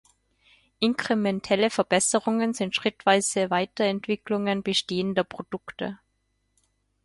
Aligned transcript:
Inkrementelle 0.79 1.69
Verbesserungen 1.69 2.55
sind 2.55 2.73
schrittweise 2.75 3.51
Weiterentwicklungen 3.51 4.63
bestehender 4.63 5.23
Produkte. 5.23 5.99